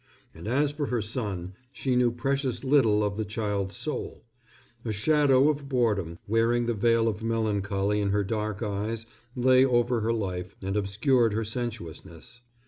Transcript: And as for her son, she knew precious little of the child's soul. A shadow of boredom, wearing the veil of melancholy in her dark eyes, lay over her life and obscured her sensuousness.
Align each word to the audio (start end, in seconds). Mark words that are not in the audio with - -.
And 0.33 0.47
as 0.47 0.71
for 0.71 0.87
her 0.87 0.99
son, 0.99 1.53
she 1.71 1.95
knew 1.95 2.11
precious 2.11 2.63
little 2.63 3.03
of 3.03 3.17
the 3.17 3.23
child's 3.23 3.75
soul. 3.75 4.23
A 4.83 4.91
shadow 4.91 5.47
of 5.47 5.69
boredom, 5.69 6.17
wearing 6.27 6.65
the 6.65 6.73
veil 6.73 7.07
of 7.07 7.21
melancholy 7.23 8.01
in 8.01 8.09
her 8.09 8.23
dark 8.23 8.63
eyes, 8.63 9.05
lay 9.35 9.63
over 9.63 10.01
her 10.01 10.11
life 10.11 10.55
and 10.59 10.75
obscured 10.75 11.33
her 11.33 11.45
sensuousness. 11.45 12.41